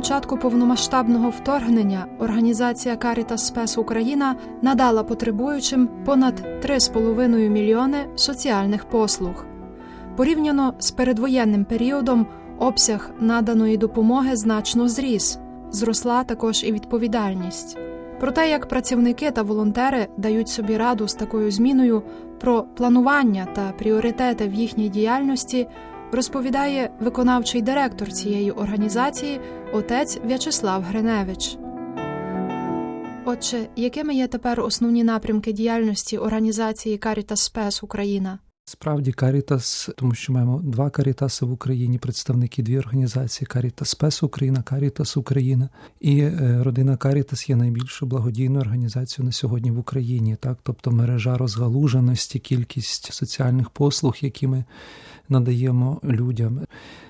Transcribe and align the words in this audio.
початку 0.00 0.36
повномасштабного 0.36 1.30
вторгнення 1.30 2.06
організація 2.18 2.94
Caritas 2.94 3.38
Спес 3.38 3.78
Україна 3.78 4.36
надала 4.62 5.04
потребуючим 5.04 5.88
понад 6.04 6.34
3,5 6.64 7.48
мільйони 7.48 7.98
соціальних 8.16 8.84
послуг. 8.84 9.44
Порівняно 10.16 10.74
з 10.78 10.90
передвоєнним 10.90 11.64
періодом 11.64 12.26
обсяг 12.58 13.10
наданої 13.20 13.76
допомоги 13.76 14.36
значно 14.36 14.88
зріс, 14.88 15.38
зросла 15.70 16.24
також 16.24 16.64
і 16.64 16.72
відповідальність. 16.72 17.78
Про 18.20 18.32
те, 18.32 18.50
як 18.50 18.68
працівники 18.68 19.30
та 19.30 19.42
волонтери 19.42 20.08
дають 20.16 20.48
собі 20.48 20.76
раду 20.76 21.08
з 21.08 21.14
такою 21.14 21.50
зміною, 21.50 22.02
про 22.40 22.62
планування 22.62 23.46
та 23.54 23.72
пріоритети 23.78 24.48
в 24.48 24.54
їхній 24.54 24.88
діяльності 24.88 25.66
розповідає 26.12 26.90
виконавчий 27.00 27.62
директор 27.62 28.12
цієї 28.12 28.50
організації 28.50 29.40
отець 29.72 30.18
В'ячеслав 30.24 30.82
Гриневич. 30.82 31.56
Отже, 33.24 33.68
якими 33.76 34.14
є 34.14 34.26
тепер 34.26 34.60
основні 34.60 35.04
напрямки 35.04 35.52
діяльності 35.52 36.18
організації 36.18 36.98
Caritas 36.98 37.36
Спес 37.36 37.82
Україна? 37.82 38.38
Справді 38.70 39.12
Карітас, 39.12 39.90
тому 39.96 40.14
що 40.14 40.32
маємо 40.32 40.60
два 40.64 40.90
Карітаси 40.90 41.46
в 41.46 41.52
Україні, 41.52 41.98
представники 41.98 42.62
дві 42.62 42.78
організації 42.78 43.46
Карітас 43.46 43.88
Спес 43.88 44.22
Україна, 44.22 44.62
Карітас 44.62 45.16
Україна 45.16 45.68
і 46.00 46.20
е, 46.20 46.60
родина 46.62 46.96
Карітас 46.96 47.48
є 47.48 47.56
найбільшою 47.56 48.10
благодійною 48.10 48.60
організацією 48.60 49.26
на 49.26 49.32
сьогодні 49.32 49.70
в 49.70 49.78
Україні. 49.78 50.36
Так, 50.40 50.58
тобто 50.62 50.90
мережа 50.90 51.38
розгалуженості, 51.38 52.38
кількість 52.38 53.12
соціальних 53.12 53.70
послуг, 53.70 54.16
які 54.20 54.46
ми 54.46 54.64
надаємо 55.30 56.00
людям. 56.04 56.60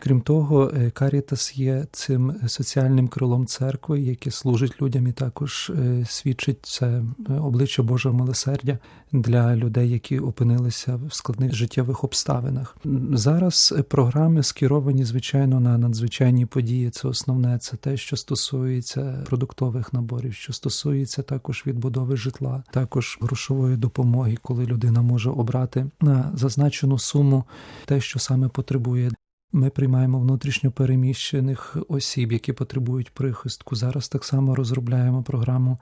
Крім 0.03 0.21
того, 0.21 0.73
Карітас 0.93 1.57
є 1.57 1.87
цим 1.93 2.35
соціальним 2.47 3.09
крилом 3.09 3.47
церкви, 3.47 4.01
яке 4.01 4.31
служить 4.31 4.83
людям 4.83 5.07
і 5.07 5.13
також 5.13 5.73
е, 5.75 6.05
свідчить 6.09 6.59
це 6.63 7.03
обличчя 7.41 7.83
Божого 7.83 8.19
милосердя 8.19 8.79
для 9.13 9.57
людей, 9.57 9.91
які 9.91 10.19
опинилися 10.19 10.97
в 10.97 11.15
складних 11.15 11.50
життєвих 11.53 12.05
обставинах. 12.05 12.77
Зараз 13.13 13.75
програми 13.89 14.43
скеровані 14.43 15.05
звичайно 15.05 15.61
на 15.61 15.79
надзвичайні 15.79 16.47
події. 16.47 16.91
Це 16.91 17.09
основне, 17.09 17.59
це 17.59 17.77
те, 17.77 17.97
що 17.97 18.17
стосується 18.17 19.25
продуктових 19.27 19.93
наборів, 19.93 20.35
що 20.35 20.53
стосується 20.53 21.23
також 21.23 21.63
відбудови 21.67 22.17
житла, 22.17 22.63
також 22.71 23.19
грошової 23.21 23.77
допомоги, 23.77 24.37
коли 24.43 24.67
людина 24.67 25.03
може 25.03 25.31
обрати 25.31 25.87
на 26.01 26.33
зазначену 26.35 26.99
суму 26.99 27.45
те, 27.85 28.01
що 28.01 28.19
саме 28.19 28.49
потребує. 28.49 29.11
Ми 29.53 29.71
приймаємо 29.71 30.21
внутрішньо 30.21 30.71
переміщених 30.71 31.77
осіб, 31.89 32.33
які 32.33 32.53
потребують 32.53 33.11
прихистку. 33.11 33.77
Зараз 33.77 34.09
так 34.09 34.25
само 34.25 34.55
розробляємо 34.55 35.23
програму 35.23 35.79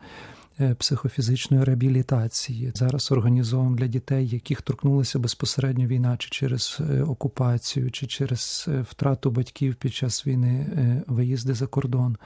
психофізичної 0.79 1.65
реабілітації. 1.65 2.73
Зараз 2.75 3.13
організовуємо 3.13 3.77
для 3.77 3.87
дітей, 3.87 4.29
яких 4.29 4.63
торкнулася 4.63 5.19
безпосередньо 5.19 5.87
війна, 5.87 6.17
чи 6.17 6.29
через 6.31 6.79
е, 6.91 7.03
окупацію, 7.03 7.91
чи 7.91 8.07
через 8.07 8.67
е, 8.69 8.81
втрату 8.91 9.31
батьків 9.31 9.75
під 9.75 9.95
час 9.95 10.27
війни 10.27 10.67
виїзди 11.07 11.55
за 11.55 11.67
кордон. 11.67 12.17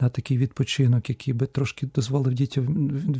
На 0.00 0.08
такий 0.08 0.38
відпочинок, 0.38 1.08
який 1.08 1.34
би 1.34 1.46
трошки 1.46 1.86
дозволив 1.94 2.34
дітям 2.34 2.66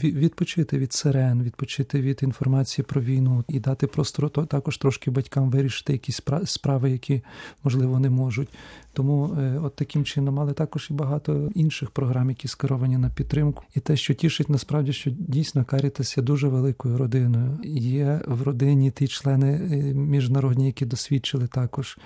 відпочити 0.02 0.78
від 0.78 0.92
сирен, 0.92 1.42
відпочити 1.42 2.00
від 2.00 2.20
інформації 2.22 2.84
про 2.88 3.00
війну 3.00 3.44
і 3.48 3.60
дати 3.60 3.86
просто 3.86 4.28
також 4.28 4.78
трошки 4.78 5.10
батькам 5.10 5.50
вирішити 5.50 5.92
якісь 5.92 6.20
справи, 6.44 6.90
які 6.90 7.22
можливо 7.64 7.98
не 7.98 8.10
можуть. 8.10 8.48
Тому 8.92 9.38
от 9.62 9.76
таким 9.76 10.04
чином, 10.04 10.40
але 10.40 10.52
також 10.52 10.88
і 10.90 10.94
багато 10.94 11.50
інших 11.54 11.90
програм, 11.90 12.28
які 12.30 12.48
скеровані 12.48 12.98
на 12.98 13.10
підтримку, 13.10 13.64
і 13.74 13.80
те, 13.80 13.96
що 13.96 14.14
тішить 14.14 14.48
насправді, 14.48 14.92
що 14.92 15.10
дійсно 15.10 15.64
Карітас 15.64 16.16
є 16.16 16.22
дуже 16.22 16.48
великою 16.48 16.98
родиною. 16.98 17.58
Є 17.64 18.20
в 18.26 18.42
родині 18.42 18.90
ті 18.90 19.08
члени 19.08 19.52
е, 19.52 19.94
міжнародні, 19.94 20.66
які 20.66 20.86
досвідчили 20.86 21.46
також 21.46 21.98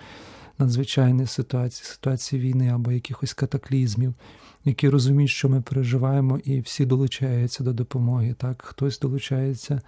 надзвичайні 0.59 1.26
ситуації, 1.26 1.87
ситуації 1.87 2.42
війни 2.42 2.69
або 2.69 2.92
якихось 2.92 3.34
катаклізмів, 3.34 4.15
які 4.64 4.88
розуміють, 4.88 5.30
що 5.30 5.48
ми 5.48 5.60
переживаємо, 5.60 6.38
і 6.44 6.60
всі 6.60 6.86
долучаються 6.86 7.64
до 7.64 7.72
допомоги. 7.72 8.34
Так, 8.38 8.62
хтось 8.62 8.98
долучається 8.98 9.80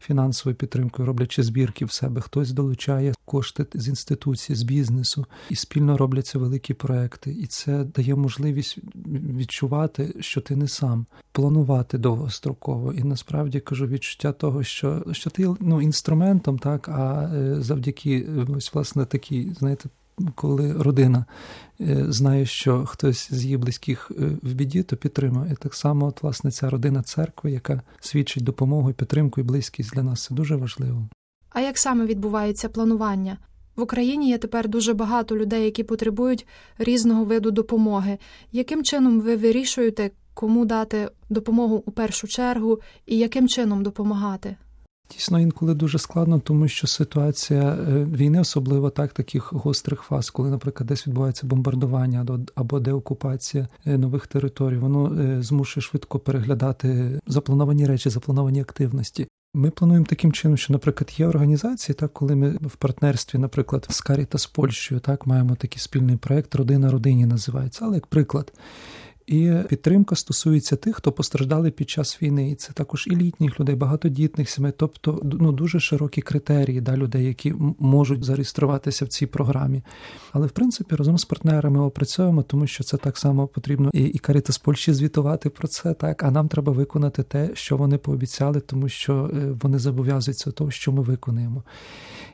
фінансовою 0.00 0.56
підтримкою, 0.56 1.06
роблячи 1.06 1.42
збірки 1.42 1.84
в 1.84 1.92
себе, 1.92 2.20
хтось 2.20 2.52
долучає 2.52 3.14
кошти 3.24 3.66
з 3.74 3.88
інституцій, 3.88 4.54
з 4.54 4.62
бізнесу, 4.62 5.26
і 5.50 5.56
спільно 5.56 5.96
робляться 5.96 6.38
великі 6.38 6.74
проекти. 6.74 7.30
І 7.30 7.46
це 7.46 7.84
дає 7.84 8.14
можливість 8.14 8.78
відчувати, 9.36 10.14
що 10.20 10.40
ти 10.40 10.56
не 10.56 10.68
сам, 10.68 11.06
планувати 11.32 11.98
довгостроково. 11.98 12.92
І 12.92 13.02
насправді 13.02 13.60
кажу 13.60 13.86
відчуття 13.86 14.32
того, 14.32 14.62
що 14.62 15.04
що 15.12 15.30
ти 15.30 15.54
ну 15.60 15.82
інструментом, 15.82 16.58
так 16.58 16.88
а 16.88 17.30
е, 17.34 17.62
завдяки 17.62 18.26
ось 18.56 18.74
власне 18.74 19.04
такій, 19.04 19.52
знаєте 19.58 19.88
коли 20.34 20.72
родина 20.72 21.24
е, 21.80 22.04
знає, 22.08 22.46
що 22.46 22.86
хтось 22.86 23.32
з 23.32 23.44
її 23.44 23.56
близьких 23.56 24.10
е, 24.10 24.24
в 24.42 24.54
біді, 24.54 24.82
то 24.82 24.96
підтримує. 24.96 25.56
Так 25.60 25.74
само, 25.74 26.06
от, 26.06 26.22
власне, 26.22 26.50
ця 26.50 26.70
родина 26.70 27.02
церкви, 27.02 27.50
яка 27.50 27.82
свідчить 28.00 28.44
допомогу, 28.44 28.92
підтримку 28.92 29.40
і 29.40 29.44
близькість 29.44 29.94
для 29.94 30.02
нас, 30.02 30.24
це 30.24 30.34
дуже 30.34 30.56
важливо. 30.56 31.08
А 31.50 31.60
як 31.60 31.78
саме 31.78 32.06
відбувається 32.06 32.68
планування? 32.68 33.38
В 33.76 33.82
Україні 33.82 34.28
є 34.28 34.38
тепер 34.38 34.68
дуже 34.68 34.94
багато 34.94 35.36
людей, 35.36 35.64
які 35.64 35.84
потребують 35.84 36.46
різного 36.78 37.24
виду 37.24 37.50
допомоги. 37.50 38.18
Яким 38.52 38.84
чином 38.84 39.20
ви 39.20 39.36
вирішуєте, 39.36 40.10
кому 40.34 40.64
дати 40.64 41.10
допомогу 41.30 41.82
у 41.86 41.90
першу 41.90 42.28
чергу 42.28 42.80
і 43.06 43.18
яким 43.18 43.48
чином 43.48 43.82
допомагати? 43.82 44.56
Дійсно, 45.10 45.40
інколи 45.40 45.74
дуже 45.74 45.98
складно, 45.98 46.38
тому 46.40 46.68
що 46.68 46.86
ситуація 46.86 47.62
е, 47.62 48.04
війни, 48.04 48.40
особливо 48.40 48.90
так, 48.90 49.12
таких 49.12 49.52
гострих 49.52 50.02
фаз, 50.02 50.30
коли, 50.30 50.50
наприклад, 50.50 50.86
десь 50.86 51.06
відбувається 51.06 51.46
бомбардування 51.46 52.26
або 52.54 52.80
деокупація 52.80 53.68
е, 53.86 53.98
нових 53.98 54.26
територій, 54.26 54.76
воно 54.76 55.20
е, 55.20 55.42
змушує 55.42 55.82
швидко 55.82 56.18
переглядати 56.18 57.20
заплановані 57.26 57.86
речі, 57.86 58.10
заплановані 58.10 58.60
активності. 58.60 59.26
Ми 59.54 59.70
плануємо 59.70 60.06
таким 60.06 60.32
чином, 60.32 60.56
що, 60.56 60.72
наприклад, 60.72 61.14
є 61.18 61.26
організації, 61.26 61.96
так 61.96 62.12
коли 62.12 62.36
ми 62.36 62.50
в 62.50 62.76
партнерстві, 62.76 63.38
наприклад, 63.38 63.86
з 63.90 64.00
Каріта 64.00 64.38
з 64.38 64.46
Польщею, 64.46 65.00
так 65.00 65.26
маємо 65.26 65.54
такий 65.54 65.78
спільний 65.78 66.16
проект 66.16 66.54
Родина 66.54 66.90
родині 66.90 67.26
називається, 67.26 67.84
але 67.84 67.94
як 67.94 68.06
приклад. 68.06 68.52
І 69.26 69.52
підтримка 69.68 70.16
стосується 70.16 70.76
тих, 70.76 70.96
хто 70.96 71.12
постраждали 71.12 71.70
під 71.70 71.90
час 71.90 72.22
війни. 72.22 72.50
І 72.50 72.54
це 72.54 72.72
також 72.72 73.06
і 73.06 73.16
літніх 73.16 73.60
людей, 73.60 73.74
багатодітних 73.74 74.50
сімей, 74.50 74.72
тобто 74.76 75.20
ну 75.24 75.52
дуже 75.52 75.80
широкі 75.80 76.22
критерії 76.22 76.80
да, 76.80 76.96
людей, 76.96 77.24
які 77.24 77.54
можуть 77.78 78.24
зареєструватися 78.24 79.04
в 79.04 79.08
цій 79.08 79.26
програмі. 79.26 79.82
Але 80.32 80.46
в 80.46 80.50
принципі 80.50 80.96
разом 80.96 81.18
з 81.18 81.24
партнерами 81.24 81.80
опрацьовуємо, 81.80 82.42
тому 82.42 82.66
що 82.66 82.84
це 82.84 82.96
так 82.96 83.18
само 83.18 83.46
потрібно 83.46 83.90
і 83.92 84.04
і 84.04 84.20
з 84.48 84.58
Польщі 84.58 84.92
звітувати 84.92 85.50
про 85.50 85.68
це, 85.68 85.94
так 85.94 86.22
а 86.22 86.30
нам 86.30 86.48
треба 86.48 86.72
виконати 86.72 87.22
те, 87.22 87.50
що 87.54 87.76
вони 87.76 87.98
пообіцяли, 87.98 88.60
тому 88.60 88.88
що 88.88 89.30
е, 89.34 89.54
вони 89.62 89.78
зобов'язуються 89.78 90.50
того, 90.50 90.70
що 90.70 90.92
ми 90.92 91.02
виконуємо. 91.02 91.62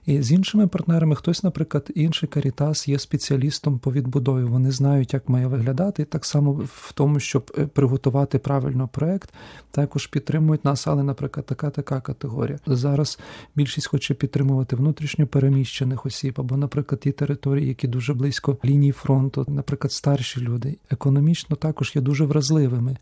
І 0.07 0.23
з 0.23 0.33
іншими 0.33 0.67
партнерами 0.67 1.15
хтось, 1.15 1.43
наприклад, 1.43 1.91
інший 1.95 2.29
Карітас 2.29 2.89
є 2.89 2.99
спеціалістом 2.99 3.79
по 3.79 3.93
відбудові. 3.93 4.45
Вони 4.45 4.71
знають, 4.71 5.15
як 5.15 5.29
має 5.29 5.47
виглядати, 5.47 6.03
і 6.03 6.05
так 6.05 6.25
само 6.25 6.53
в 6.53 6.82
тому, 6.93 7.21
щоб 7.21 7.53
е, 7.59 7.67
приготувати 7.67 8.39
правильно 8.39 8.89
проект, 8.89 9.35
також 9.71 10.07
підтримують 10.07 10.65
нас, 10.65 10.87
але, 10.87 11.03
наприклад, 11.03 11.47
така 11.47 11.71
така 11.71 12.01
категорія. 12.01 12.59
Зараз 12.67 13.19
більшість 13.55 13.87
хоче 13.87 14.15
підтримувати 14.15 14.77
внутрішньо 14.77 15.27
переміщених 15.27 16.07
осіб, 16.07 16.35
або, 16.37 16.57
наприклад, 16.57 17.01
ті 17.01 17.13
території, 17.13 17.69
які 17.69 17.89
дуже 17.89 18.15
близько 18.15 18.57
лінії 18.65 18.93
фронту, 18.93 19.45
наприклад, 19.49 19.93
старші 19.93 20.41
люди, 20.41 20.79
економічно 20.91 21.57
також 21.57 21.93
є 21.95 22.03
дуже 22.03 22.25
вразливими. 22.25 22.97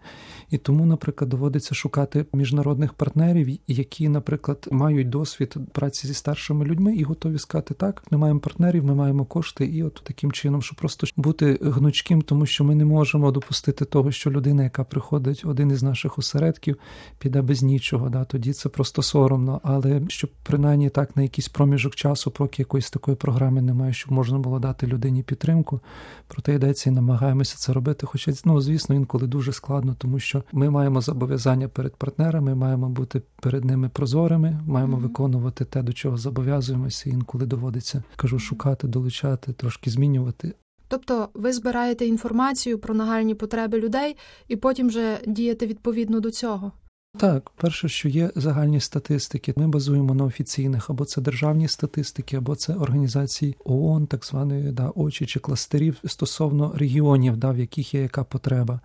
І 0.50 0.58
тому, 0.58 0.86
наприклад, 0.86 1.30
доводиться 1.30 1.74
шукати 1.74 2.26
міжнародних 2.32 2.92
партнерів, 2.92 3.58
які, 3.66 4.08
наприклад, 4.08 4.68
мають 4.70 5.08
досвід 5.08 5.56
праці 5.72 6.06
зі 6.06 6.14
старшими 6.14 6.64
людьми 6.64 6.96
і 6.96 7.02
готові 7.02 7.38
сказати 7.38 7.74
так. 7.74 8.02
Ми 8.10 8.18
маємо 8.18 8.40
партнерів, 8.40 8.84
ми 8.84 8.94
маємо 8.94 9.24
кошти, 9.24 9.64
і 9.64 9.82
от 9.82 10.00
таким 10.04 10.32
чином, 10.32 10.62
щоб 10.62 10.78
просто 10.78 11.06
бути 11.16 11.58
гнучким, 11.62 12.22
тому 12.22 12.46
що 12.46 12.64
ми 12.64 12.74
не 12.74 12.84
можемо 12.84 13.30
допустити 13.30 13.69
того, 13.72 14.12
що 14.12 14.30
людина, 14.30 14.62
яка 14.62 14.84
приходить, 14.84 15.42
один 15.44 15.70
із 15.70 15.82
наших 15.82 16.18
осередків, 16.18 16.76
піде 17.18 17.42
без 17.42 17.62
нічого. 17.62 18.08
Да, 18.08 18.24
Тоді 18.24 18.52
це 18.52 18.68
просто 18.68 19.02
соромно. 19.02 19.60
Але 19.64 20.02
щоб 20.08 20.30
принаймні 20.42 20.90
так 20.90 21.16
на 21.16 21.22
якийсь 21.22 21.48
проміжок 21.48 21.94
часу, 21.94 22.30
поки 22.30 22.62
якоїсь 22.62 22.90
такої 22.90 23.16
програми 23.16 23.62
немає, 23.62 23.92
щоб 23.92 24.12
можна 24.12 24.38
було 24.38 24.58
дати 24.58 24.86
людині 24.86 25.22
підтримку, 25.22 25.80
проте 26.28 26.54
йдеться 26.54 26.90
і 26.90 26.92
намагаємося 26.92 27.56
це 27.58 27.72
робити. 27.72 28.06
Хоча 28.06 28.32
ну, 28.44 28.60
звісно, 28.60 28.94
інколи 28.94 29.26
дуже 29.26 29.52
складно, 29.52 29.96
тому 29.98 30.18
що 30.18 30.42
ми 30.52 30.70
маємо 30.70 31.00
зобов'язання 31.00 31.68
перед 31.68 31.96
партнерами, 31.96 32.54
маємо 32.54 32.88
бути 32.88 33.22
перед 33.42 33.64
ними 33.64 33.88
прозорими, 33.88 34.60
маємо 34.66 34.96
mm-hmm. 34.96 35.00
виконувати 35.00 35.64
те, 35.64 35.82
до 35.82 35.92
чого 35.92 36.16
зобов'язуємо 36.16 36.90
займаємося, 36.90 37.10
інколи 37.10 37.46
доводиться 37.46 38.02
кажу, 38.16 38.38
шукати, 38.38 38.88
долучати, 38.88 39.52
трошки 39.52 39.90
змінювати. 39.90 40.54
Тобто 40.90 41.28
ви 41.34 41.52
збираєте 41.52 42.06
інформацію 42.06 42.78
про 42.78 42.94
нагальні 42.94 43.34
потреби 43.34 43.78
людей 43.78 44.16
і 44.48 44.56
потім 44.56 44.88
вже 44.88 45.18
дієте 45.26 45.66
відповідно 45.66 46.20
до 46.20 46.30
цього. 46.30 46.72
Так, 47.18 47.50
перше, 47.50 47.88
що 47.88 48.08
є 48.08 48.30
загальні 48.36 48.80
статистики, 48.80 49.54
ми 49.56 49.68
базуємо 49.68 50.14
на 50.14 50.24
офіційних, 50.24 50.90
або 50.90 51.04
це 51.04 51.20
державні 51.20 51.68
статистики, 51.68 52.36
або 52.36 52.56
це 52.56 52.74
організації 52.74 53.56
ООН, 53.64 54.06
так 54.06 54.24
званої 54.26 54.72
да, 54.72 54.92
очі 54.94 55.26
чи 55.26 55.40
кластерів 55.40 55.96
стосовно 56.06 56.72
регіонів, 56.76 57.36
да, 57.36 57.50
в 57.50 57.58
яких 57.58 57.94
є 57.94 58.00
яка 58.02 58.24
потреба. 58.24 58.80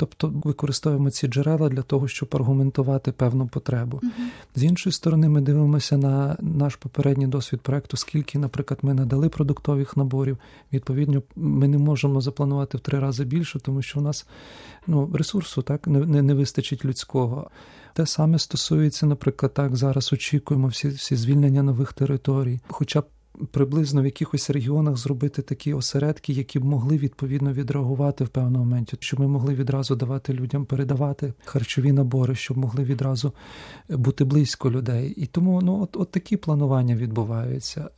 Тобто 0.00 0.32
використовуємо 0.44 1.10
ці 1.10 1.28
джерела 1.28 1.68
для 1.68 1.82
того, 1.82 2.08
щоб 2.08 2.28
аргументувати 2.32 3.12
певну 3.12 3.46
потребу. 3.46 3.96
Uh-huh. 3.96 4.10
З 4.54 4.64
іншої 4.64 4.92
сторони, 4.92 5.28
ми 5.28 5.40
дивимося 5.40 5.96
на 5.96 6.36
наш 6.40 6.76
попередній 6.76 7.26
досвід 7.26 7.60
проекту, 7.60 7.96
скільки, 7.96 8.38
наприклад, 8.38 8.80
ми 8.82 8.94
надали 8.94 9.28
продуктових 9.28 9.96
наборів. 9.96 10.38
Відповідно, 10.72 11.22
ми 11.36 11.68
не 11.68 11.78
можемо 11.78 12.20
запланувати 12.20 12.78
в 12.78 12.80
три 12.80 12.98
рази 12.98 13.24
більше, 13.24 13.58
тому 13.58 13.82
що 13.82 13.98
у 14.00 14.02
нас 14.02 14.26
ну, 14.86 15.10
ресурсу 15.14 15.62
так 15.62 15.86
не, 15.86 15.98
не, 15.98 16.22
не 16.22 16.34
вистачить 16.34 16.84
людського. 16.84 17.50
Те 17.94 18.06
саме 18.06 18.38
стосується, 18.38 19.06
наприклад, 19.06 19.54
так 19.54 19.76
зараз 19.76 20.12
очікуємо 20.12 20.68
всі 20.68 20.88
всі 20.88 21.16
звільнення 21.16 21.62
нових 21.62 21.92
територій, 21.92 22.60
хоча 22.68 23.00
б 23.00 23.04
приблизно 23.50 24.02
в 24.02 24.04
якихось 24.04 24.50
регіонах 24.50 24.96
зробити 24.96 25.42
такі 25.42 25.74
осередки, 25.74 26.32
які 26.32 26.58
б 26.58 26.64
могли 26.64 26.98
відповідно 26.98 27.52
відреагувати 27.52 28.24
в 28.24 28.28
певному 28.28 28.64
моменті, 28.64 28.96
щоб 29.00 29.20
ми 29.20 29.28
могли 29.28 29.54
відразу 29.54 29.96
давати 29.96 30.32
людям 30.32 30.64
передавати 30.64 31.32
харчові 31.44 31.92
набори, 31.92 32.34
щоб 32.34 32.58
могли 32.58 32.84
відразу 32.84 33.32
бути 33.88 34.24
близько 34.24 34.70
людей. 34.70 35.14
І 35.16 35.26
тому 35.26 35.60
ну 35.62 35.82
от, 35.82 35.96
от 35.96 36.10
такі 36.10 36.36
планування 36.36 36.96
відбуваються 36.96 37.90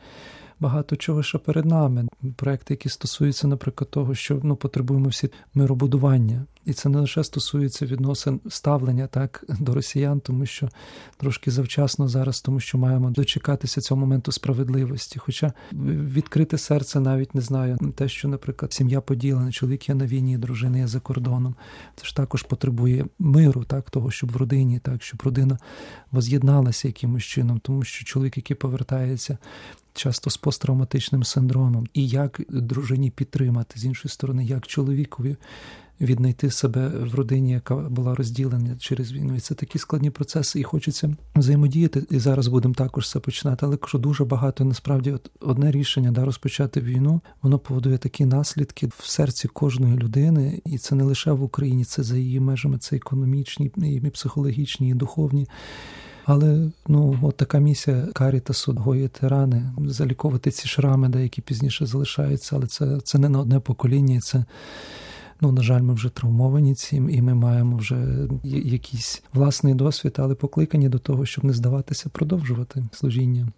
багато 0.63 0.97
чого 0.97 1.23
ще 1.23 1.39
перед 1.39 1.65
нами. 1.65 2.09
Проекти, 2.37 2.75
які 2.75 2.89
стосуються, 2.89 3.49
наприклад, 3.49 3.91
того, 3.91 4.15
що 4.15 4.41
ну 4.43 4.57
потребуємо 4.57 5.09
всі 5.09 5.31
миробудування, 5.55 6.47
і 6.65 6.73
це 6.73 6.89
не 6.89 7.01
лише 7.01 7.25
стосується 7.25 7.87
відносин 7.87 8.41
ставлення 8.49 9.07
так 9.07 9.45
до 9.49 9.75
росіян, 9.75 10.21
тому 10.21 10.47
що 10.47 10.69
трошки 11.17 11.51
завчасно 11.51 12.09
зараз, 12.09 12.41
тому 12.41 12.61
що 12.61 12.79
маємо 12.79 13.11
дочекатися 13.11 13.81
цього 13.81 14.01
моменту 14.01 14.33
справедливості. 14.33 15.19
Хоча 15.19 15.53
відкрите 15.73 16.59
серце 16.59 17.01
навіть 17.01 17.35
не 17.35 17.41
знаю, 17.41 17.79
те, 17.97 18.09
що, 18.09 18.29
наприклад, 18.29 18.73
сім'я 18.73 19.01
поділена, 19.01 19.53
чоловік 19.53 19.89
є 19.89 19.95
на 19.95 20.07
війні, 20.07 20.39
дружина 20.39 20.79
є 20.79 20.87
за 20.87 21.01
кордоном. 21.01 21.55
Це 21.97 22.05
ж 22.05 22.17
також 22.17 22.43
потребує 22.43 23.07
миру, 23.19 23.65
так 23.65 23.91
того, 23.91 24.11
щоб 24.11 24.33
в 24.33 24.37
родині, 24.37 24.79
так 24.79 25.03
щоб 25.03 25.23
родина 25.25 25.59
воз'єдналася 26.11 26.89
якимось 26.89 27.25
чином, 27.25 27.59
тому 27.59 27.85
що 27.85 28.05
чоловік, 28.05 28.37
який 28.37 28.57
повертається 28.57 29.39
часто 29.95 30.31
з 30.31 30.37
посттравматичним 30.37 31.25
синдромом, 31.25 31.87
і 31.95 32.09
як 32.09 32.41
дружині 32.49 33.11
підтримати 33.11 33.81
з 33.81 33.85
іншої 33.85 34.13
сторони, 34.13 34.45
як 34.45 34.67
чоловікові 34.67 35.37
віднайти 36.03 36.51
себе 36.51 36.89
в 36.89 37.15
родині, 37.15 37.51
яка 37.51 37.77
була 37.77 38.15
розділена 38.15 38.77
через 38.79 39.13
війну. 39.13 39.35
І 39.37 39.41
це 39.41 39.55
такі 39.55 39.79
складні 39.79 40.11
процеси, 40.11 40.61
і 40.61 40.63
хочеться 40.63 41.17
взаємодіяти. 41.37 42.05
І 42.11 42.19
зараз 42.19 42.49
будемо 42.49 42.75
також 42.75 43.11
це 43.11 43.21
починати. 43.21 43.67
Але 43.67 43.75
якщо 43.75 43.99
дуже 43.99 44.25
багато 44.25 44.65
насправді 44.65 45.13
от 45.13 45.31
одне 45.41 45.71
рішення 45.71 46.13
да 46.13 46.25
розпочати 46.25 46.81
війну, 46.81 47.21
воно 47.43 47.59
поводує 47.59 47.99
такі 47.99 48.25
наслідки 48.25 48.87
в 48.87 49.07
серці 49.07 49.49
кожної 49.49 49.97
людини, 49.97 50.61
і 50.65 50.79
це 50.79 50.95
не 50.95 51.05
лише 51.05 51.33
в 51.33 51.43
Україні, 51.43 51.85
це 51.85 52.03
за 52.03 52.17
її 52.17 52.41
межами, 52.41 52.79
це 52.79 52.97
економічні, 52.97 53.71
і 53.77 54.01
психологічні, 54.01 54.89
і 54.89 54.95
духовні. 54.95 55.49
Але 56.25 56.71
ну 56.89 57.19
от 57.23 57.37
така 57.37 57.59
місія 57.59 58.07
Карітасу 58.13 58.73
гоїти 58.73 59.29
рани, 59.29 59.73
заліковувати 59.87 60.51
ці 60.51 60.69
шрами, 60.69 61.09
деякі 61.09 61.43
пізніше 61.43 61.87
залишаються, 61.87 62.57
але 62.57 62.67
це 62.67 63.01
це 63.01 63.19
не 63.19 63.29
на 63.29 63.41
одне 63.41 63.61
покоління. 63.61 64.21
Це 64.21 64.45
ну 65.41 65.53
на 65.53 65.63
жаль, 65.63 65.83
ми 65.83 65.95
вже 65.95 66.09
травмовані 66.09 66.75
цим, 66.75 67.11
і 67.11 67.23
ми 67.23 67.35
маємо 67.35 67.77
вже 67.77 68.29
якийсь 68.45 69.23
власний 69.33 69.75
досвід, 69.75 70.17
але 70.19 70.35
покликані 70.35 70.89
до 70.89 70.99
того, 70.99 71.27
щоб 71.27 71.45
не 71.45 71.53
здаватися, 71.53 72.09
продовжувати 72.09 72.85
служіння. 72.93 73.49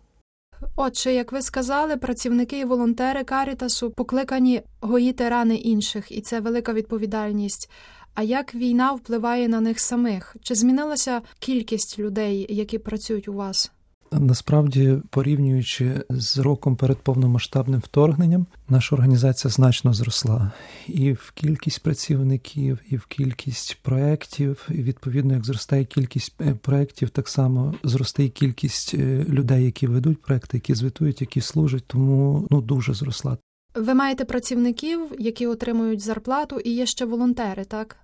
Отже, 0.76 1.14
як 1.14 1.32
ви 1.32 1.43
сказали, 1.43 1.96
працівники 1.96 2.58
і 2.58 2.64
волонтери 2.64 3.25
Карітасу 3.25 3.90
покликані 3.90 4.62
гоїти 4.81 5.28
рани 5.28 5.55
інших, 5.55 6.12
і 6.12 6.20
це 6.20 6.40
велика 6.40 6.72
відповідальність. 6.72 7.70
А 8.14 8.22
як 8.22 8.55
війна 8.55 8.93
впливає 8.93 9.49
на 9.49 9.61
них 9.61 9.81
самих? 9.81 10.37
Чи 10.43 10.55
змінилася 10.55 11.20
кількість 11.38 11.99
людей, 11.99 12.46
які 12.49 12.78
працюють 12.78 13.28
у 13.28 13.32
вас? 13.32 13.72
Насправді, 14.12 14.99
порівнюючи 15.11 16.05
з 16.11 16.38
роком 16.38 16.76
перед 16.76 16.99
повномасштабним 16.99 17.81
вторгненням, 17.81 18.46
наша 18.69 18.96
організація 18.96 19.50
значно 19.50 19.94
зросла 19.94 20.52
і 20.88 21.12
в 21.12 21.32
кількість 21.34 21.82
працівників, 21.82 22.78
і 22.90 22.96
в 22.96 23.06
кількість 23.06 23.78
проєктів. 23.82 24.69
І 24.70 24.82
Відповідно, 24.82 25.34
як 25.34 25.44
зростає 25.44 25.84
кількість 25.84 26.34
е, 26.40 26.55
проєктів, 26.55 27.11
так 27.11 27.28
само 27.28 27.75
зросте 27.84 28.25
і 28.25 28.28
кількість 28.28 28.94
е, 28.94 29.25
людей, 29.28 29.64
які 29.64 29.87
ведуть 29.87 30.22
проекти, 30.22 30.56
які 30.56 30.75
звітують, 30.75 31.20
які 31.20 31.40
служать. 31.40 31.84
Тому 31.87 32.46
ну 32.50 32.61
дуже 32.61 32.94
зросла. 32.94 33.38
Ви 33.75 33.94
маєте 33.94 34.25
працівників, 34.25 35.00
які 35.19 35.46
отримують 35.46 36.00
зарплату, 36.00 36.61
і 36.61 36.70
є 36.70 36.87
ще 36.87 37.05
волонтери, 37.05 37.64
так? 37.64 37.96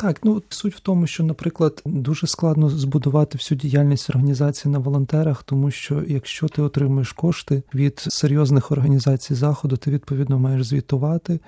Так, 0.00 0.24
ну 0.24 0.42
суть 0.48 0.74
в 0.74 0.80
тому, 0.80 1.06
що, 1.06 1.24
наприклад, 1.24 1.82
дуже 1.84 2.26
складно 2.26 2.70
збудувати 2.70 3.38
всю 3.38 3.58
діяльність 3.58 4.10
організації 4.10 4.72
на 4.72 4.78
волонтерах, 4.78 5.42
тому 5.42 5.70
що 5.70 6.02
якщо 6.08 6.48
ти 6.48 6.62
отримуєш 6.62 7.12
кошти 7.12 7.62
від 7.74 7.98
серйозних 7.98 8.70
організацій 8.70 9.34
заходу, 9.34 9.76
ти 9.76 9.90
відповідно 9.90 10.38
маєш 10.38 10.66
звітувати, 10.66 11.40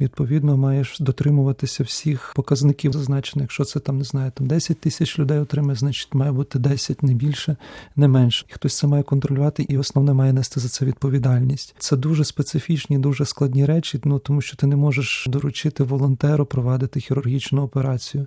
відповідно 0.00 0.56
маєш 0.56 1.00
дотримуватися 1.00 1.84
всіх 1.84 2.32
показників 2.36 2.92
зазначених. 2.92 3.44
Якщо 3.44 3.64
це 3.64 3.80
там 3.80 3.98
не 3.98 4.04
знаю, 4.04 4.32
там 4.34 4.46
10 4.46 4.80
тисяч 4.80 5.18
людей 5.18 5.38
отримає, 5.38 5.76
значить 5.76 6.14
має 6.14 6.32
бути 6.32 6.58
10, 6.58 7.02
не 7.02 7.14
більше, 7.14 7.56
не 7.96 8.08
менше. 8.08 8.46
Хтось 8.50 8.78
це 8.78 8.86
має 8.86 9.02
контролювати, 9.02 9.66
і 9.68 9.78
основне 9.78 10.12
має 10.12 10.32
нести 10.32 10.60
за 10.60 10.68
це 10.68 10.84
відповідальність. 10.84 11.74
Це 11.78 11.96
дуже 11.96 12.24
специфічні, 12.24 12.98
дуже 12.98 13.24
складні 13.24 13.66
речі, 13.66 14.00
ну 14.04 14.18
тому 14.18 14.40
що 14.40 14.56
ти 14.56 14.66
не 14.66 14.76
можеш 14.76 15.26
доручити 15.28 15.84
волонтеру 15.84 16.46
провадити 16.46 17.00
хірургічну 17.00 17.62
операцію 17.62 17.93
працю. 17.94 18.26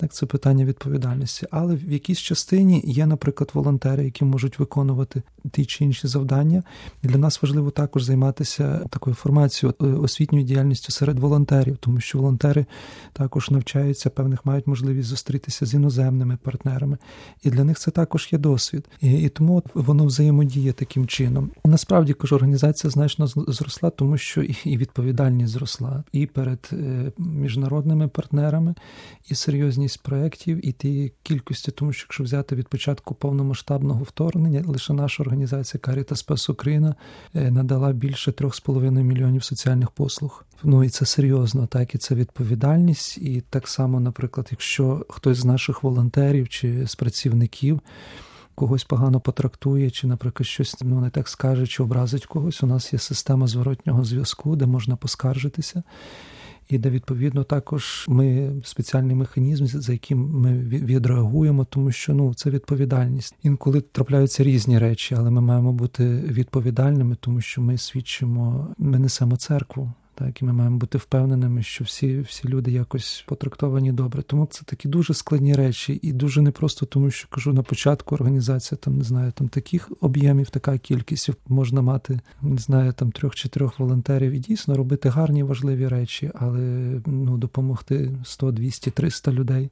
Так, 0.00 0.12
це 0.12 0.26
питання 0.26 0.64
відповідальності. 0.64 1.46
Але 1.50 1.74
в 1.74 1.92
якійсь 1.92 2.18
частині 2.18 2.82
є, 2.86 3.06
наприклад, 3.06 3.50
волонтери, 3.54 4.04
які 4.04 4.24
можуть 4.24 4.58
виконувати 4.58 5.22
ті 5.50 5.64
чи 5.64 5.84
інші 5.84 6.06
завдання. 6.06 6.62
І 7.02 7.08
для 7.08 7.18
нас 7.18 7.42
важливо 7.42 7.70
також 7.70 8.02
займатися 8.02 8.80
такою 8.90 9.16
формацією 9.16 9.74
е, 9.82 9.86
освітньою 9.86 10.44
діяльністю 10.44 10.92
серед 10.92 11.18
волонтерів, 11.18 11.76
тому 11.76 12.00
що 12.00 12.18
волонтери 12.18 12.66
також 13.12 13.50
навчаються, 13.50 14.10
певних 14.10 14.46
мають 14.46 14.66
можливість 14.66 15.08
зустрітися 15.08 15.66
з 15.66 15.74
іноземними 15.74 16.38
партнерами. 16.42 16.98
І 17.42 17.50
для 17.50 17.64
них 17.64 17.78
це 17.78 17.90
також 17.90 18.28
є 18.32 18.38
досвід. 18.38 18.84
І, 19.00 19.12
і 19.12 19.28
тому 19.28 19.62
воно 19.74 20.04
взаємодіє 20.04 20.72
таким 20.72 21.06
чином. 21.06 21.50
Насправді 21.64 22.12
кажу, 22.12 22.34
організація 22.34 22.90
значно 22.90 23.26
зросла, 23.26 23.90
тому 23.90 24.18
що 24.18 24.42
і 24.42 24.76
відповідальність 24.76 25.52
зросла 25.52 26.04
і 26.12 26.26
перед 26.26 26.70
е, 26.72 27.12
міжнародними 27.18 28.08
партнерами, 28.08 28.74
і 29.28 29.34
серйозні 29.34 29.88
кількість 29.88 30.02
проєктів 30.02 30.66
і 30.66 30.72
ті 30.72 31.12
кількості, 31.22 31.70
тому 31.70 31.92
що 31.92 32.04
якщо 32.04 32.24
взяти 32.24 32.56
від 32.56 32.68
початку 32.68 33.14
повномасштабного 33.14 34.02
вторгнення, 34.02 34.64
лише 34.66 34.92
наша 34.92 35.22
організація 35.22 35.80
Каріта 35.80 36.16
Спас 36.16 36.50
Україна 36.50 36.94
е, 37.34 37.50
надала 37.50 37.92
більше 37.92 38.30
3,5 38.30 39.02
мільйонів 39.02 39.44
соціальних 39.44 39.90
послуг. 39.90 40.44
Ну 40.62 40.84
і 40.84 40.88
це 40.88 41.06
серйозно, 41.06 41.66
так 41.66 41.94
і 41.94 41.98
це 41.98 42.14
відповідальність. 42.14 43.18
І 43.18 43.42
так 43.50 43.68
само, 43.68 44.00
наприклад, 44.00 44.48
якщо 44.50 45.06
хтось 45.08 45.38
з 45.38 45.44
наших 45.44 45.82
волонтерів 45.82 46.48
чи 46.48 46.86
з 46.86 46.94
працівників. 46.94 47.80
Когось 48.54 48.84
погано 48.84 49.20
потрактує, 49.20 49.90
чи, 49.90 50.06
наприклад, 50.06 50.46
щось 50.46 50.76
ну, 50.82 51.00
не 51.00 51.10
так 51.10 51.28
скаже, 51.28 51.66
чи 51.66 51.82
образить 51.82 52.26
когось. 52.26 52.62
У 52.62 52.66
нас 52.66 52.92
є 52.92 52.98
система 52.98 53.46
зворотнього 53.46 54.04
зв'язку, 54.04 54.56
де 54.56 54.66
можна 54.66 54.96
поскаржитися 54.96 55.82
і 56.68 56.78
де 56.78 56.90
відповідно 56.90 57.44
також 57.44 58.04
ми 58.08 58.52
спеціальний 58.64 59.16
механізм, 59.16 59.66
за 59.66 59.92
яким 59.92 60.18
ми 60.18 60.58
відреагуємо, 60.58 61.64
тому 61.64 61.92
що 61.92 62.14
ну 62.14 62.34
це 62.34 62.50
відповідальність. 62.50 63.34
Інколи 63.42 63.80
трапляються 63.80 64.44
різні 64.44 64.78
речі, 64.78 65.14
але 65.18 65.30
ми 65.30 65.40
маємо 65.40 65.72
бути 65.72 66.04
відповідальними, 66.16 67.16
тому 67.20 67.40
що 67.40 67.62
ми 67.62 67.78
свідчимо, 67.78 68.74
ми 68.78 68.98
несемо 68.98 69.36
церкву. 69.36 69.92
Так, 70.18 70.42
і 70.42 70.44
ми 70.44 70.52
маємо 70.52 70.76
бути 70.76 70.98
впевненими, 70.98 71.62
що 71.62 71.84
всі 71.84 72.20
всі 72.20 72.48
люди 72.48 72.70
якось 72.70 73.24
потрактовані 73.26 73.92
добре. 73.92 74.22
Тому 74.22 74.46
це 74.46 74.62
такі 74.64 74.88
дуже 74.88 75.14
складні 75.14 75.54
речі, 75.54 76.00
і 76.02 76.12
дуже 76.12 76.42
непросто, 76.42 76.86
тому 76.86 77.10
що 77.10 77.28
кажу 77.28 77.52
на 77.52 77.62
початку 77.62 78.14
організація 78.14 78.78
там 78.82 78.98
не 78.98 79.04
знаю, 79.04 79.32
там 79.32 79.48
таких 79.48 79.92
об'ємів, 80.00 80.50
така 80.50 80.78
кількість 80.78 81.30
можна 81.48 81.82
мати, 81.82 82.20
не 82.42 82.58
знаю, 82.58 82.92
там 82.92 83.12
трьох-чотирьох 83.12 83.78
волонтерів 83.78 84.32
і 84.32 84.38
дійсно 84.38 84.74
робити 84.74 85.08
гарні 85.08 85.42
важливі 85.42 85.88
речі, 85.88 86.30
але 86.34 86.60
ну 87.06 87.38
допомогти 87.38 88.10
100, 88.24 88.52
200, 88.52 88.90
300 88.90 89.32
людей. 89.32 89.70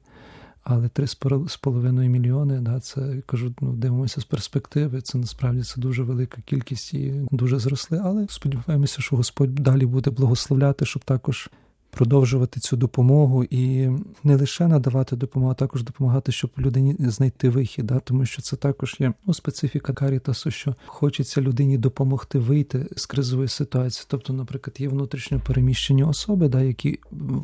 Але 0.69 0.87
3,5 0.87 2.07
мільйони, 2.07 2.59
да, 2.59 2.79
це 2.79 3.21
кажу, 3.25 3.53
ну 3.61 3.73
дивимося 3.73 4.21
з 4.21 4.23
перспективи. 4.23 5.01
Це 5.01 5.17
насправді 5.17 5.61
це 5.61 5.81
дуже 5.81 6.03
велика 6.03 6.41
кількість 6.45 6.93
і 6.93 7.13
дуже 7.31 7.59
зросли. 7.59 8.01
Але 8.03 8.27
сподіваємося, 8.29 9.01
що 9.01 9.15
Господь 9.15 9.55
далі 9.55 9.85
буде 9.85 10.11
благословляти, 10.11 10.85
щоб 10.85 11.03
також 11.03 11.49
продовжувати 11.89 12.59
цю 12.59 12.77
допомогу 12.77 13.43
і 13.43 13.89
не 14.23 14.35
лише 14.35 14.67
надавати 14.67 15.15
допомогу, 15.15 15.51
а 15.51 15.55
також 15.55 15.83
допомагати, 15.83 16.31
щоб 16.31 16.51
людині 16.57 16.95
знайти 16.99 17.49
вихід. 17.49 17.85
Да? 17.85 17.99
Тому 17.99 18.25
що 18.25 18.41
це 18.41 18.55
також 18.55 18.95
є 18.99 19.13
ну, 19.25 19.33
специфіка 19.33 19.93
карітасу, 19.93 20.51
що 20.51 20.75
хочеться 20.85 21.41
людині 21.41 21.77
допомогти 21.77 22.39
вийти 22.39 22.85
з 22.95 23.05
кризової 23.05 23.47
ситуації. 23.47 24.05
Тобто, 24.09 24.33
наприклад, 24.33 24.75
є 24.79 24.87
внутрішньо 24.87 25.39
переміщені 25.39 26.03
особи, 26.03 26.47
да, 26.47 26.61
які 26.61 26.99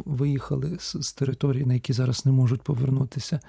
виїхали 0.06 0.78
з, 0.80 0.98
з 1.02 1.14
території, 1.14 1.66
на 1.66 1.74
які 1.74 1.94
зараз 1.94 2.26
не 2.26 2.32
можуть 2.32 2.62
повернутися. 2.62 3.40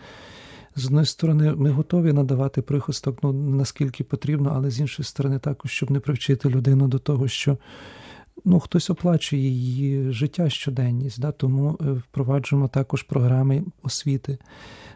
З 0.76 0.86
одної 0.86 1.06
сторони, 1.06 1.54
ми 1.56 1.70
готові 1.70 2.12
надавати 2.12 2.62
прихисток, 2.62 3.18
ну 3.22 3.32
наскільки 3.32 4.04
потрібно, 4.04 4.52
але 4.54 4.70
з 4.70 4.80
іншої 4.80 5.06
сторони, 5.06 5.38
також 5.38 5.70
щоб 5.70 5.90
не 5.90 6.00
привчити 6.00 6.48
людину 6.48 6.88
до 6.88 6.98
того, 6.98 7.28
що 7.28 7.58
ну, 8.44 8.60
хтось 8.60 8.90
оплачує 8.90 9.42
її 9.42 10.12
життя 10.12 10.50
щоденність, 10.50 11.20
да, 11.20 11.32
тому 11.32 11.78
е, 11.80 11.92
впроваджуємо 11.92 12.68
також 12.68 13.02
програми 13.02 13.64
освіти. 13.82 14.38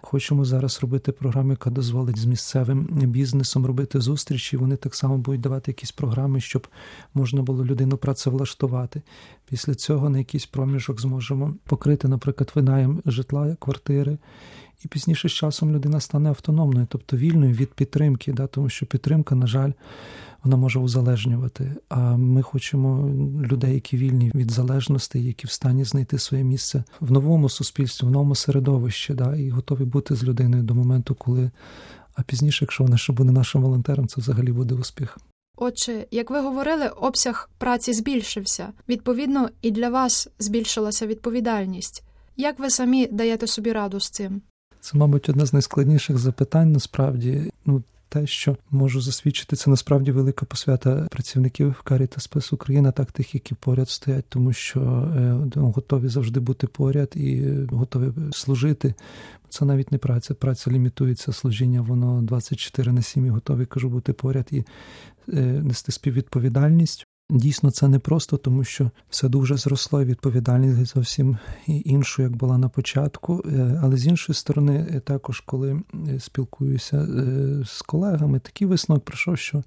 Хочемо 0.01 0.45
зараз 0.45 0.79
робити 0.83 1.13
програму, 1.13 1.51
яка 1.51 1.71
дозволить 1.71 2.19
з 2.19 2.25
місцевим 2.25 2.89
бізнесом 2.91 3.67
робити 3.67 4.01
зустрічі. 4.01 4.57
Вони 4.57 4.77
так 4.77 4.95
само 4.95 5.19
будуть 5.19 5.41
давати 5.41 5.71
якісь 5.71 5.93
програми, 5.93 6.41
щоб 6.41 6.69
можна 7.15 7.43
було 7.43 7.65
людину 7.65 7.97
працевлаштувати. 7.97 9.03
Після 9.49 9.75
цього 9.75 10.11
на 10.11 10.19
якийсь 10.19 10.47
проміжок 10.47 11.01
зможемо 11.01 11.55
покрити, 11.65 12.09
наприклад, 12.09 12.53
винаєм 12.55 13.03
житла, 13.07 13.57
квартири. 13.61 14.19
І 14.85 14.89
пізніше 14.89 15.29
з 15.29 15.33
часом 15.33 15.73
людина 15.73 16.01
стане 16.01 16.29
автономною, 16.29 16.87
тобто 16.91 17.17
вільною 17.17 17.55
від 17.55 17.75
підтримки, 17.75 18.33
да, 18.33 18.47
тому 18.47 18.69
що 18.69 18.87
підтримка, 18.87 19.35
на 19.35 19.47
жаль, 19.47 19.73
вона 20.45 20.57
може 20.57 20.79
узалежнювати. 20.79 21.77
А 21.89 22.17
ми 22.17 22.43
хочемо 22.43 23.09
людей, 23.43 23.75
які 23.75 23.97
вільні 23.97 24.33
від 24.35 24.51
залежності, 24.51 25.23
які 25.23 25.47
в 25.47 25.51
стані 25.51 25.85
знайти 25.85 26.19
своє 26.19 26.45
місце 26.45 26.85
в 27.01 27.13
новому 27.13 27.49
суспільстві, 27.49 28.07
в 28.07 28.11
новому 28.11 28.35
середовищі, 28.35 29.15
да, 29.15 29.37
і 29.37 29.51
готові 29.51 29.85
бути 29.85 30.15
з 30.15 30.25
людиною 30.25 30.63
до 30.63 30.75
моменту, 30.75 31.15
коли. 31.15 31.51
А 32.15 32.23
пізніше, 32.23 32.65
якщо 32.65 32.85
вона 32.85 32.97
ще 32.97 33.13
буде 33.13 33.33
нашим 33.33 33.63
волонтером, 33.63 34.09
це 34.09 34.21
взагалі 34.21 34.53
буде 34.53 34.75
успіх. 34.75 35.19
Отже, 35.57 36.07
як 36.11 36.31
ви 36.31 36.41
говорили, 36.41 36.89
обсяг 36.89 37.51
праці 37.59 37.93
збільшився. 37.93 38.69
Відповідно, 38.89 39.49
і 39.63 39.71
для 39.71 39.89
вас 39.89 40.29
збільшилася 40.39 41.07
відповідальність. 41.07 42.05
Як 42.37 42.59
ви 42.59 42.71
самі 42.71 43.07
даєте 43.07 43.47
собі 43.47 43.73
раду 43.73 44.01
з 44.01 44.11
цим? 44.11 44.43
Це, 44.81 44.99
мабуть, 44.99 45.29
одне 45.29 45.47
з 45.47 45.53
найскладніших 45.53 46.19
запитань. 46.19 46.73
Насправді, 46.73 47.51
ну 47.67 47.83
те, 48.09 48.27
що 48.27 48.57
можу 48.71 49.01
засвідчити, 49.01 49.57
це 49.57 49.71
насправді 49.71 50.13
велика 50.13 50.47
посвята 50.47 51.07
працівників 51.11 51.81
Каріта 51.85 52.21
Спес 52.21 52.53
Україна, 52.53 52.93
так 52.93 53.13
тих, 53.13 53.35
які 53.35 53.55
поряд 53.55 53.89
стоять, 53.89 54.25
тому 54.29 54.53
що 54.53 54.81
е, 55.17 55.51
ну, 55.55 55.71
готові 55.71 56.09
завжди 56.09 56.41
бути 56.41 56.67
поряд 56.67 57.13
і 57.15 57.43
готові 57.71 58.13
служити. 58.33 58.95
Це 59.49 59.65
навіть 59.65 59.93
не 59.93 59.99
праця. 59.99 60.35
Праця 60.35 60.71
лімітується 60.71 61.33
служіння, 61.33 61.81
воно 61.81 62.23
24 62.23 62.93
на 62.93 63.03
7 63.03 63.27
і 63.27 63.31
готові 63.31 63.67
кажу 63.67 63.89
бути 63.89 64.13
поряд 64.13 64.49
і 64.51 64.65
е, 65.29 65.43
нести 65.43 65.93
співвідповідальність. 65.93 67.07
Дійсно, 67.31 67.71
це 67.71 67.89
не 67.89 67.99
просто, 67.99 68.37
тому 68.37 68.65
що 68.65 68.91
все 69.11 69.29
дуже 69.29 69.57
зросло, 69.57 70.03
і 70.03 70.05
відповідальність 70.05 70.95
зовсім 70.95 71.39
іншу, 71.67 72.23
як 72.23 72.37
була 72.37 72.59
на 72.59 72.69
початку. 72.69 73.45
Е, 73.47 73.81
але 73.83 73.97
з 73.97 74.07
іншої 74.07 74.37
сторони, 74.37 74.87
е, 74.91 75.01
також 75.01 75.41
коли 75.41 75.83
е, 76.09 76.21
спілкуюся 76.21 77.09
з 77.67 77.83
колегами, 77.83 78.39
такий 78.39 78.67
висновок 78.67 79.05
прийшов, 79.05 79.39
що 79.39 79.63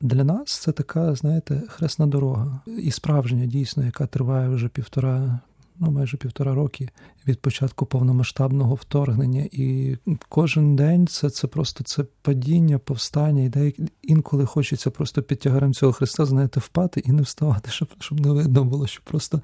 для 0.00 0.24
нас 0.24 0.58
це 0.58 0.72
така, 0.72 1.14
знаєте, 1.14 1.62
хресна 1.68 2.06
дорога 2.06 2.60
і 2.66 2.90
справжня, 2.90 3.46
дійсно, 3.46 3.84
яка 3.84 4.06
триває 4.06 4.48
вже 4.48 4.68
півтора 4.68 5.40
ну 5.78 5.90
майже 5.90 6.16
півтора 6.16 6.54
роки 6.54 6.88
від 7.28 7.40
початку 7.40 7.86
повномасштабного 7.86 8.74
вторгнення. 8.74 9.48
І 9.52 9.96
кожен 10.28 10.76
день 10.76 11.06
це 11.06 11.30
це 11.30 11.46
просто 11.46 11.84
це 11.84 12.04
падіння, 12.22 12.78
повстання, 12.78 13.42
і 13.42 13.48
де 13.48 13.72
інколи 14.02 14.46
хочеться 14.46 14.90
просто 14.90 15.22
під 15.22 15.38
тягарем 15.38 15.74
цього 15.74 15.92
Христа, 15.92 16.24
знаєте, 16.24 16.60
впати 16.60 17.00
і 17.00 17.12
не 17.12 17.22
вставати, 17.22 17.70
щоб 17.70 17.88
щоб 17.98 18.20
не 18.20 18.32
видно 18.32 18.64
було, 18.64 18.86
щоб 18.86 19.04
просто 19.04 19.40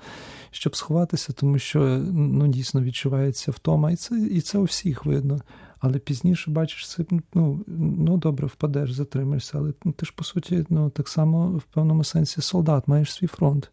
щоб 0.50 0.76
сховатися, 0.76 1.32
тому 1.32 1.58
що 1.58 1.80
ну 2.12 2.48
дійсно 2.48 2.82
відчувається 2.82 3.50
втома, 3.50 3.90
і 3.90 3.96
це 3.96 4.18
і 4.18 4.40
це 4.40 4.58
у 4.58 4.64
всіх 4.64 5.04
видно. 5.04 5.40
Але 5.80 5.98
пізніше 5.98 6.50
бачиш, 6.50 6.88
це 6.88 7.04
ну 7.34 7.64
ну 7.66 8.16
добре, 8.16 8.46
впадеш, 8.46 8.92
затримаєшся, 8.92 9.58
але 9.58 9.72
ти 9.72 10.06
ж 10.06 10.12
по 10.16 10.24
суті 10.24 10.64
ну 10.68 10.90
так 10.90 11.08
само 11.08 11.48
в 11.48 11.62
певному 11.62 12.04
сенсі 12.04 12.40
солдат, 12.40 12.88
маєш 12.88 13.12
свій 13.12 13.26
фронт. 13.26 13.70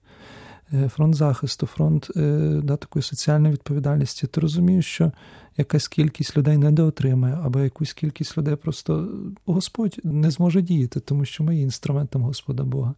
Е, 0.73 0.89
фронт 0.89 1.15
захисту, 1.15 1.65
фронт 1.65 2.07
е, 2.15 2.21
да, 2.63 2.77
такої 2.77 3.03
соціальної 3.03 3.53
відповідальності, 3.53 4.27
ти 4.27 4.41
розумієш, 4.41 4.85
що 4.85 5.11
якась 5.57 5.87
кількість 5.87 6.37
людей 6.37 6.57
не 6.57 6.71
доотримає, 6.71 7.39
або 7.43 7.59
якусь 7.59 7.93
кількість 7.93 8.37
людей 8.37 8.55
просто 8.55 9.09
Господь 9.45 9.99
не 10.03 10.31
зможе 10.31 10.61
діяти, 10.61 10.99
тому 10.99 11.25
що 11.25 11.43
ми 11.43 11.55
є 11.55 11.61
інструментом 11.61 12.21
Господа 12.21 12.63
Бога. 12.63 12.93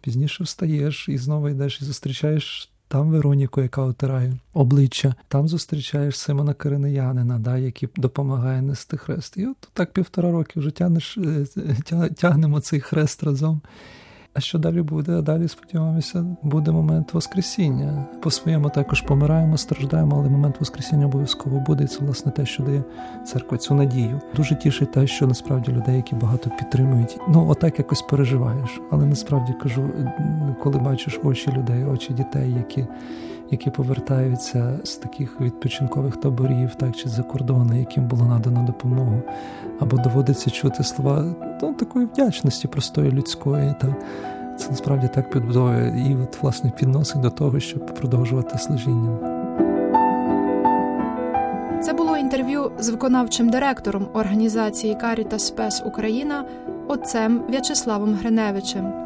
Пізніше 0.00 0.44
встаєш 0.44 1.08
і 1.08 1.18
знову 1.18 1.48
йдеш 1.48 1.82
і 1.82 1.84
зустрічаєш. 1.84 2.70
Там 2.88 3.10
Вероніку, 3.10 3.60
яка 3.60 3.82
отирає 3.82 4.36
обличчя, 4.52 5.14
там 5.28 5.48
зустрічаєш 5.48 6.18
Симона 6.18 6.54
Киринеянина, 6.54 7.38
да, 7.38 7.58
який 7.58 7.88
допомагає 7.96 8.62
нести 8.62 8.96
хрест. 8.96 9.36
І 9.36 9.46
от 9.46 9.56
так 9.72 9.92
півтора 9.92 10.32
роки 10.32 10.60
вже 10.60 10.70
тягнеш, 10.70 11.18
тягнемо 12.16 12.60
цей 12.60 12.80
хрест 12.80 13.22
разом. 13.22 13.60
А 14.36 14.40
що 14.40 14.58
далі 14.58 14.82
буде? 14.82 15.22
Далі 15.22 15.48
сподіваємося, 15.48 16.24
буде 16.42 16.70
момент 16.70 17.14
Воскресіння. 17.14 18.04
По 18.22 18.30
своєму 18.30 18.70
також 18.70 19.00
помираємо, 19.00 19.56
страждаємо, 19.56 20.16
але 20.18 20.28
момент 20.28 20.56
Воскресіння 20.60 21.06
обов'язково 21.06 21.60
буде. 21.60 21.84
І 21.84 21.86
це 21.86 22.04
власне 22.04 22.32
те, 22.32 22.46
що 22.46 22.62
дає 22.62 22.82
церква 23.26 23.58
цю 23.58 23.74
надію. 23.74 24.20
Дуже 24.36 24.54
тішить 24.54 24.92
те, 24.92 25.06
що 25.06 25.26
насправді 25.26 25.72
людей, 25.72 25.96
які 25.96 26.14
багато 26.14 26.50
підтримують. 26.50 27.18
Ну, 27.28 27.48
отак 27.48 27.78
якось 27.78 28.02
переживаєш. 28.02 28.80
Але 28.90 29.06
насправді 29.06 29.52
кажу, 29.62 29.90
коли 30.62 30.78
бачиш 30.78 31.20
очі 31.24 31.52
людей, 31.52 31.84
очі 31.84 32.12
дітей, 32.12 32.52
які 32.52 32.86
які 33.50 33.70
повертаються 33.70 34.78
з 34.84 34.96
таких 34.96 35.40
відпочинкових 35.40 36.16
таборів, 36.16 36.74
так 36.74 36.96
чи 36.96 37.08
з-за 37.08 37.22
кордону, 37.22 37.78
яким 37.78 38.06
було 38.06 38.24
надано 38.24 38.62
допомогу, 38.62 39.22
або 39.80 39.96
доводиться 39.96 40.50
чути 40.50 40.84
слова 40.84 41.24
ну, 41.62 41.74
такої 41.74 42.06
вдячності 42.06 42.68
простої 42.68 43.10
людської. 43.10 43.74
Та 43.80 43.96
це 44.58 44.70
насправді 44.70 45.08
так 45.08 45.30
підбудовує 45.30 46.06
і 46.08 46.16
от, 46.22 46.42
власне 46.42 46.70
підносить 46.70 47.20
до 47.20 47.30
того, 47.30 47.60
щоб 47.60 47.94
продовжувати 47.94 48.58
служіння. 48.58 49.34
Це 51.82 51.92
було 51.92 52.16
інтерв'ю 52.16 52.72
з 52.78 52.88
виконавчим 52.88 53.48
директором 53.48 54.08
організації 54.14 54.94
Каріта 54.94 55.38
Спес 55.38 55.82
Україна 55.86 56.44
отцем 56.88 57.42
В'ячеславом 57.48 58.14
Гриневичем. 58.14 59.03